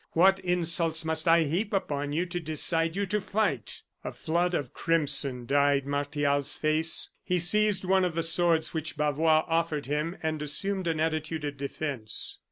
What 0.13 0.39
insults 0.39 1.05
must 1.05 1.27
I 1.27 1.43
heap 1.43 1.71
upon 1.73 2.11
you 2.11 2.25
to 2.25 2.39
decide 2.39 2.95
you 2.95 3.05
to 3.05 3.21
fight?" 3.21 3.83
A 4.03 4.11
flood 4.11 4.55
of 4.55 4.73
crimson 4.73 5.45
dyed 5.45 5.85
Martial's 5.85 6.57
face. 6.57 7.09
He 7.23 7.37
seized 7.37 7.85
one 7.85 8.03
of 8.03 8.15
the 8.15 8.23
swords 8.23 8.73
which 8.73 8.97
Bavois 8.97 9.45
offered 9.47 9.85
him, 9.85 10.17
and 10.23 10.41
assumed 10.41 10.87
an 10.87 10.99
attitude 10.99 11.45
of 11.45 11.55
defence. 11.55 12.39